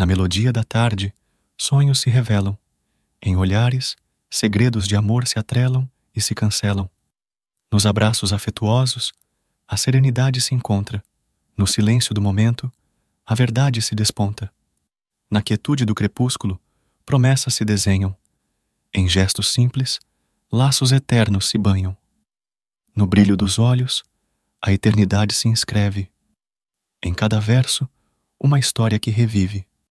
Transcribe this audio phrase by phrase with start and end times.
[0.00, 1.12] Na melodia da tarde,
[1.58, 2.56] sonhos se revelam.
[3.20, 3.96] Em olhares,
[4.30, 6.88] segredos de amor se atrelam e se cancelam.
[7.70, 9.12] Nos abraços afetuosos,
[9.68, 11.04] a serenidade se encontra.
[11.54, 12.72] No silêncio do momento,
[13.26, 14.50] a verdade se desponta.
[15.30, 16.58] Na quietude do crepúsculo,
[17.04, 18.16] promessas se desenham.
[18.94, 20.00] Em gestos simples,
[20.50, 21.94] laços eternos se banham.
[22.96, 24.02] No brilho dos olhos,
[24.62, 26.10] a eternidade se inscreve.
[27.02, 27.86] Em cada verso,
[28.40, 29.68] uma história que revive.